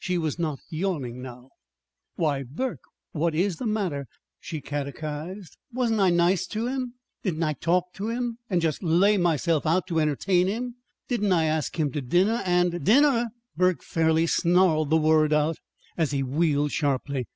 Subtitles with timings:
[0.00, 1.50] She was not yawning now.
[2.16, 4.08] "Why, Burke, what is the matter?"
[4.40, 5.56] she catechized.
[5.72, 6.94] "Wasn't I nice to him?
[7.22, 10.74] Didn't I talk to him, and just lay myself out to entertain him?
[11.06, 15.58] Didn't I ask him to dinner, and" "Dinner!" Burke fairly snarled the word out
[15.96, 17.28] as he wheeled sharply.